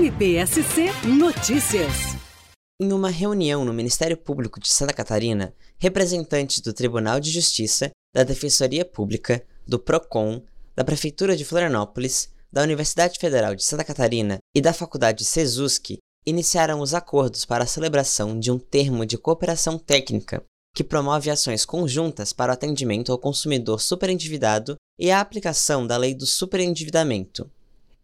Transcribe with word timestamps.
MPSC 0.00 0.86
Notícias. 1.06 1.92
Em 2.80 2.90
uma 2.90 3.10
reunião 3.10 3.66
no 3.66 3.74
Ministério 3.74 4.16
Público 4.16 4.58
de 4.58 4.66
Santa 4.66 4.94
Catarina, 4.94 5.52
representantes 5.76 6.60
do 6.60 6.72
Tribunal 6.72 7.20
de 7.20 7.30
Justiça, 7.30 7.90
da 8.14 8.22
Defensoria 8.22 8.82
Pública, 8.82 9.44
do 9.68 9.78
PROCON, 9.78 10.42
da 10.74 10.82
Prefeitura 10.82 11.36
de 11.36 11.44
Florianópolis, 11.44 12.30
da 12.50 12.62
Universidade 12.62 13.18
Federal 13.18 13.54
de 13.54 13.62
Santa 13.62 13.84
Catarina 13.84 14.38
e 14.56 14.62
da 14.62 14.72
Faculdade 14.72 15.22
Sesusc 15.22 15.98
iniciaram 16.26 16.80
os 16.80 16.94
acordos 16.94 17.44
para 17.44 17.64
a 17.64 17.66
celebração 17.66 18.40
de 18.40 18.50
um 18.50 18.58
termo 18.58 19.04
de 19.04 19.18
cooperação 19.18 19.78
técnica 19.78 20.42
que 20.74 20.82
promove 20.82 21.28
ações 21.28 21.66
conjuntas 21.66 22.32
para 22.32 22.50
o 22.50 22.54
atendimento 22.54 23.12
ao 23.12 23.18
consumidor 23.18 23.78
superendividado 23.82 24.76
e 24.98 25.10
a 25.10 25.20
aplicação 25.20 25.86
da 25.86 25.98
lei 25.98 26.14
do 26.14 26.24
superendividamento. 26.24 27.50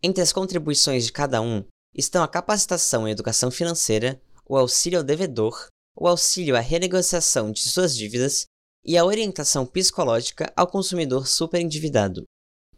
Entre 0.03 0.23
as 0.23 0.31
contribuições 0.31 1.07
de 1.07 1.13
cada 1.13 1.41
um 1.41 1.65
estão 1.97 2.23
a 2.23 2.29
capacitação 2.29 3.09
em 3.09 3.11
educação 3.11 3.51
financeira, 3.51 4.21
o 4.47 4.57
auxílio 4.57 4.99
ao 4.99 5.05
devedor, 5.05 5.69
o 5.97 6.07
auxílio 6.07 6.55
à 6.55 6.61
renegociação 6.61 7.51
de 7.51 7.61
suas 7.61 7.97
dívidas 7.97 8.45
e 8.85 8.99
a 8.99 9.05
orientação 9.05 9.65
psicológica 9.65 10.53
ao 10.55 10.67
consumidor 10.67 11.27
superendividado. 11.27 12.25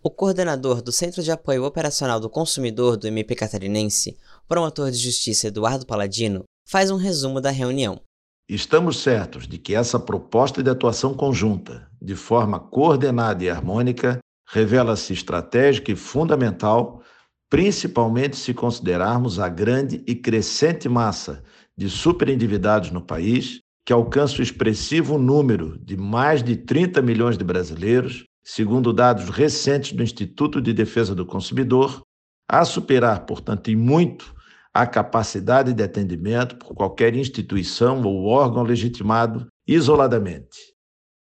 O 0.01 0.11
coordenador 0.11 0.81
do 0.81 0.93
Centro 0.93 1.23
de 1.23 1.33
Apoio 1.33 1.65
Operacional 1.65 2.21
do 2.21 2.31
Consumidor 2.31 2.97
do 2.97 3.09
MP 3.09 3.35
Catarinense, 3.35 4.17
promotor 4.47 4.93
de 4.93 4.97
justiça 4.97 5.49
Eduardo 5.49 5.85
Paladino, 5.85 6.45
faz 6.67 6.91
um 6.91 6.97
resumo 6.97 7.41
da 7.41 7.51
reunião. 7.51 8.01
Estamos 8.49 9.03
certos 9.03 9.49
de 9.49 9.59
que 9.59 9.75
essa 9.75 9.99
proposta 9.99 10.63
de 10.63 10.71
atuação 10.71 11.13
conjunta, 11.13 11.87
de 12.01 12.15
forma 12.15 12.61
coordenada 12.61 13.43
e 13.43 13.51
harmônica, 13.51 14.21
revela-se 14.49 15.13
estratégica 15.13 15.93
e 15.93 15.97
fundamental, 15.97 17.03
principalmente 17.51 18.37
se 18.37 18.53
considerarmos 18.53 19.39
a 19.39 19.49
grande 19.49 20.03
e 20.07 20.15
crescente 20.15 20.89
massa 20.89 21.43
de 21.77 21.89
superendividados 21.89 22.91
no 22.91 23.01
país, 23.01 23.61
que 23.87 23.93
alcança 23.93 24.39
o 24.39 24.43
expressivo 24.43 25.17
número 25.17 25.79
de 25.79 25.97
mais 25.97 26.43
de 26.43 26.57
30 26.57 27.01
milhões 27.01 27.39
de 27.39 27.45
brasileiros, 27.45 28.27
segundo 28.45 28.93
dados 28.93 29.31
recentes 29.31 29.93
do 29.93 30.03
Instituto 30.03 30.61
de 30.61 30.75
Defesa 30.75 31.15
do 31.15 31.25
Consumidor, 31.25 32.03
a 32.51 32.65
superar, 32.65 33.25
portanto, 33.25 33.69
em 33.69 33.77
muito 33.77 34.35
a 34.75 34.87
capacidade 34.87 35.73
de 35.73 35.83
atendimento 35.83 36.57
por 36.57 36.75
qualquer 36.75 37.15
instituição 37.17 38.03
ou 38.03 38.27
órgão 38.27 38.63
legitimado 38.63 39.47
isoladamente. 39.67 40.59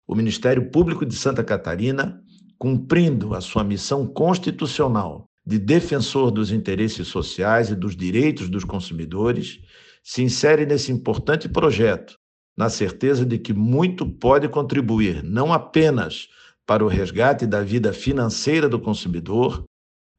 O 0.05 0.13
Ministério 0.13 0.69
Público 0.69 1.05
de 1.05 1.15
Santa 1.15 1.43
Catarina, 1.43 2.21
cumprindo 2.57 3.33
a 3.33 3.41
sua 3.41 3.63
missão 3.63 4.05
constitucional 4.05 5.30
de 5.45 5.57
defensor 5.57 6.31
dos 6.31 6.51
interesses 6.51 7.07
sociais 7.07 7.69
e 7.69 7.75
dos 7.75 7.95
direitos 7.95 8.49
dos 8.49 8.63
consumidores, 8.63 9.59
se 10.03 10.21
insere 10.21 10.65
nesse 10.65 10.91
importante 10.91 11.49
projeto, 11.49 12.15
na 12.57 12.69
certeza 12.69 13.25
de 13.25 13.37
que 13.37 13.53
muito 13.53 14.05
pode 14.05 14.47
contribuir 14.47 15.23
não 15.23 15.51
apenas 15.51 16.27
para 16.65 16.85
o 16.85 16.87
resgate 16.87 17.45
da 17.45 17.61
vida 17.61 17.91
financeira 17.91 18.69
do 18.69 18.79
consumidor, 18.79 19.63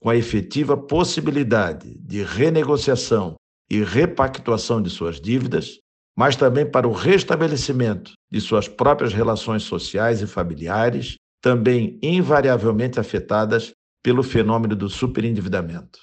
com 0.00 0.10
a 0.10 0.16
efetiva 0.16 0.76
possibilidade 0.76 1.96
de 1.98 2.22
renegociação 2.22 3.36
e 3.70 3.82
repactuação 3.82 4.82
de 4.82 4.90
suas 4.90 5.20
dívidas, 5.20 5.78
mas 6.16 6.36
também 6.36 6.68
para 6.68 6.88
o 6.88 6.92
restabelecimento 6.92 8.12
de 8.30 8.40
suas 8.40 8.68
próprias 8.68 9.12
relações 9.12 9.62
sociais 9.62 10.20
e 10.20 10.26
familiares, 10.26 11.14
também 11.40 11.98
invariavelmente 12.02 12.98
afetadas 12.98 13.72
pelo 14.03 14.22
fenômeno 14.22 14.75
do 14.75 14.89
superendividamento. 14.89 15.98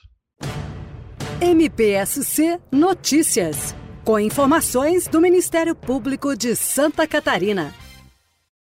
MPSC 1.42 2.60
Notícias, 2.72 3.76
com 4.04 4.20
informações 4.20 5.08
do 5.08 5.20
Ministério 5.22 5.76
Público 5.76 6.36
de 6.36 6.56
Santa 6.56 7.08
Catarina. 7.08 7.74